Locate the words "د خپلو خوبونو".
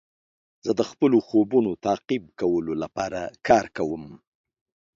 0.79-1.71